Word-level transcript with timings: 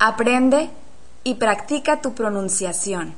Aprende 0.00 0.70
y 1.24 1.34
practica 1.34 2.00
tu 2.00 2.14
pronunciación. 2.14 3.14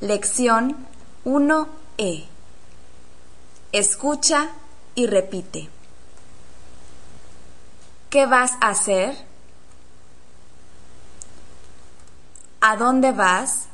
Lección 0.00 0.76
1E. 1.24 2.26
Escucha 3.72 4.50
y 4.94 5.06
repite. 5.06 5.70
¿Qué 8.10 8.26
vas 8.26 8.58
a 8.60 8.68
hacer? 8.68 9.16
¿A 12.60 12.76
dónde 12.76 13.12
vas? 13.12 13.68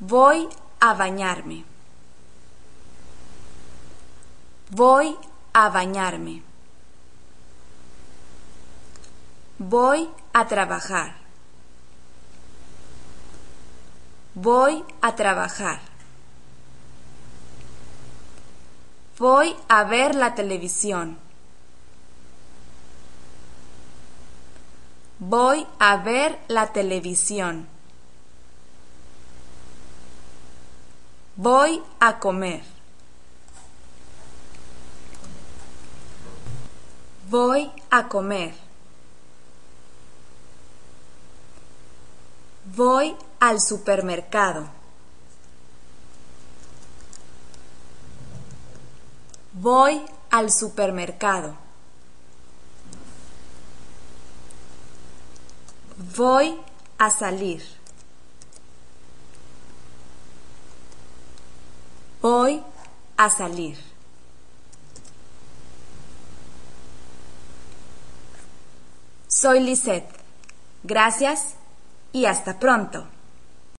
Voy 0.00 0.48
a 0.80 0.94
bañarme. 0.94 1.64
Voy 4.70 5.16
a 5.52 5.68
bañarme. 5.68 6.42
Voy 9.58 10.10
a 10.32 10.46
trabajar. 10.48 11.14
Voy 14.34 14.84
a 15.00 15.14
trabajar. 15.14 15.80
Voy 19.16 19.54
a 19.68 19.84
ver 19.84 20.16
la 20.16 20.34
televisión. 20.34 21.18
Voy 25.20 25.64
a 25.78 25.98
ver 25.98 26.40
la 26.48 26.72
televisión. 26.72 27.68
Voy 31.36 31.80
a 32.00 32.18
comer. 32.18 32.64
Voy 37.30 37.70
a 37.90 38.08
comer. 38.08 38.54
Voy 42.76 43.16
al 43.40 43.60
supermercado. 43.60 44.68
Voy 49.52 50.04
al 50.30 50.50
supermercado. 50.50 51.54
Voy 56.16 56.58
a 56.98 57.10
salir. 57.10 57.62
Voy 62.20 62.62
a 63.16 63.30
salir. 63.30 63.78
Soy 69.28 69.60
Lisette. 69.60 70.08
Gracias 70.82 71.54
y 72.14 72.26
hasta 72.26 72.58
pronto. 72.60 73.08